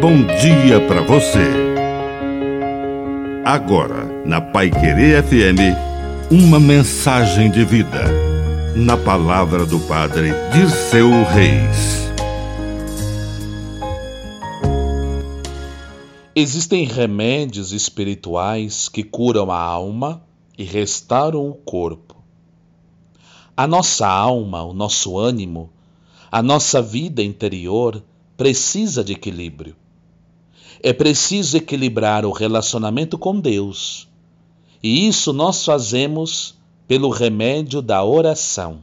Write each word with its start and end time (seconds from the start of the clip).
bom 0.00 0.24
dia 0.24 0.80
para 0.88 1.02
você. 1.02 1.44
Agora, 3.44 4.06
na 4.24 4.40
Pai 4.40 4.70
Querer 4.70 5.22
FM, 5.22 5.76
uma 6.30 6.58
mensagem 6.58 7.50
de 7.50 7.62
vida. 7.66 8.06
Na 8.74 8.96
palavra 8.96 9.66
do 9.66 9.78
Padre 9.80 10.30
Dirceu 10.54 11.10
Reis. 11.24 12.10
Existem 16.34 16.86
remédios 16.86 17.72
espirituais 17.72 18.88
que 18.88 19.02
curam 19.02 19.50
a 19.50 19.60
alma 19.60 20.22
e 20.56 20.64
restauram 20.64 21.46
o 21.46 21.52
corpo. 21.52 22.16
A 23.54 23.66
nossa 23.66 24.08
alma, 24.08 24.62
o 24.62 24.72
nosso 24.72 25.18
ânimo, 25.18 25.70
a 26.32 26.42
nossa 26.42 26.80
vida 26.80 27.22
interior 27.22 28.02
precisa 28.34 29.04
de 29.04 29.12
equilíbrio. 29.12 29.76
É 30.82 30.92
preciso 30.92 31.56
equilibrar 31.56 32.24
o 32.24 32.32
relacionamento 32.32 33.18
com 33.18 33.38
Deus. 33.38 34.08
E 34.82 35.06
isso 35.06 35.32
nós 35.32 35.64
fazemos 35.64 36.54
pelo 36.88 37.10
remédio 37.10 37.82
da 37.82 38.02
oração. 38.02 38.78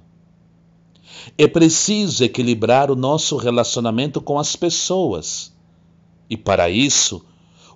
É 1.38 1.48
preciso 1.48 2.24
equilibrar 2.24 2.92
o 2.92 2.96
nosso 2.96 3.36
relacionamento 3.36 4.22
com 4.22 4.38
as 4.38 4.56
pessoas. 4.56 5.52
E 6.30 6.38
para 6.38 6.70
isso, 6.70 7.26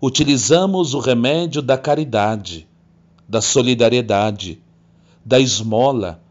utilizamos 0.02 0.94
o 0.94 1.00
remédio 1.00 1.62
da 1.62 1.78
caridade, 1.78 2.68
da 3.28 3.42
solidariedade, 3.42 4.62
da 5.26 5.40
esmola, 5.40 6.22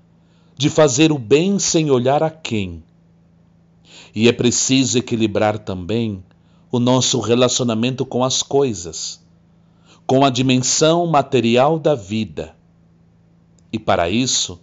de 0.56 0.70
fazer 0.70 1.10
o 1.10 1.18
bem 1.18 1.58
sem 1.58 1.90
olhar 1.90 2.22
a 2.22 2.30
quem 2.30 2.82
e 4.14 4.28
é 4.28 4.32
preciso 4.32 4.98
equilibrar 4.98 5.58
também 5.58 6.22
o 6.70 6.78
nosso 6.78 7.18
relacionamento 7.20 8.06
com 8.06 8.22
as 8.22 8.42
coisas, 8.42 9.20
com 10.06 10.24
a 10.24 10.30
dimensão 10.30 11.06
material 11.06 11.78
da 11.78 11.94
vida. 11.94 12.54
E 13.72 13.78
para 13.78 14.08
isso, 14.08 14.60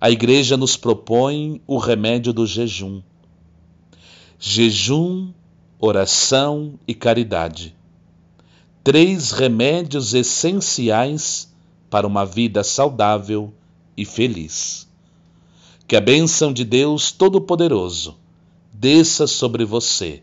a 0.00 0.10
Igreja 0.10 0.56
nos 0.56 0.76
propõe 0.76 1.60
o 1.66 1.78
remédio 1.78 2.32
do 2.32 2.46
jejum. 2.46 3.02
Jejum, 4.38 5.32
oração 5.78 6.78
e 6.88 6.94
caridade. 6.94 7.76
Três 8.82 9.30
remédios 9.30 10.14
essenciais 10.14 11.52
para 11.88 12.06
uma 12.06 12.24
vida 12.24 12.64
saudável 12.64 13.52
e 13.96 14.04
feliz. 14.04 14.88
Que 15.86 15.96
a 15.96 16.00
bênção 16.00 16.52
de 16.52 16.64
Deus 16.64 17.12
Todo-Poderoso 17.12 18.16
desça 18.72 19.26
sobre 19.26 19.64
você. 19.64 20.22